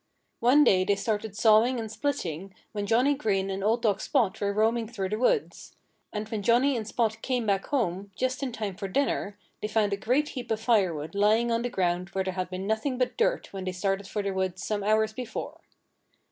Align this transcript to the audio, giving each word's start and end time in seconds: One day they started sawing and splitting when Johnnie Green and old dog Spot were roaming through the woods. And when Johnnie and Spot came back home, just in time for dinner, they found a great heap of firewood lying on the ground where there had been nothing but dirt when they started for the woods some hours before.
One 0.39 0.63
day 0.63 0.83
they 0.83 0.95
started 0.95 1.37
sawing 1.37 1.79
and 1.79 1.91
splitting 1.91 2.55
when 2.71 2.87
Johnnie 2.87 3.13
Green 3.13 3.51
and 3.51 3.63
old 3.63 3.83
dog 3.83 4.01
Spot 4.01 4.41
were 4.41 4.51
roaming 4.51 4.87
through 4.87 5.09
the 5.09 5.19
woods. 5.19 5.75
And 6.11 6.27
when 6.29 6.41
Johnnie 6.41 6.75
and 6.75 6.87
Spot 6.87 7.21
came 7.21 7.45
back 7.45 7.67
home, 7.67 8.09
just 8.15 8.41
in 8.41 8.51
time 8.51 8.75
for 8.75 8.87
dinner, 8.87 9.37
they 9.61 9.67
found 9.67 9.93
a 9.93 9.97
great 9.97 10.29
heap 10.29 10.49
of 10.49 10.59
firewood 10.59 11.13
lying 11.13 11.51
on 11.51 11.61
the 11.61 11.69
ground 11.69 12.09
where 12.13 12.23
there 12.23 12.33
had 12.33 12.49
been 12.49 12.65
nothing 12.65 12.97
but 12.97 13.15
dirt 13.15 13.53
when 13.53 13.65
they 13.65 13.71
started 13.73 14.07
for 14.07 14.23
the 14.23 14.31
woods 14.31 14.65
some 14.65 14.83
hours 14.83 15.13
before. 15.13 15.61